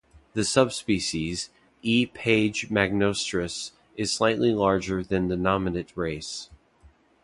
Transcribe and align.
The 0.33 0.43
subspecies, 0.43 1.51
"E. 1.83 2.07
page 2.07 2.71
magnostris" 2.71 3.73
is 3.95 4.11
slightly 4.11 4.51
larger 4.51 5.03
than 5.03 5.27
the 5.27 5.37
nominate 5.37 5.95
race. 5.95 6.49